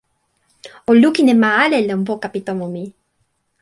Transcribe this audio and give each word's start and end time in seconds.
o 0.89 0.91
lukin 1.01 1.31
e 1.33 1.35
ma 1.43 1.51
ale 1.63 1.77
lon 1.87 2.01
poka 2.09 2.27
pi 2.33 2.39
tomo 2.47 2.65
mi! 2.73 2.83